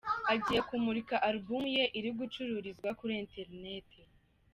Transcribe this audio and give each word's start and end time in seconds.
Agiye 0.33 0.61
kumurika 0.69 1.15
album 1.29 1.63
ye 1.75 1.85
iri 1.97 2.09
gucururizwa 2.19 2.89
kuri 2.99 3.13
internet. 3.23 3.87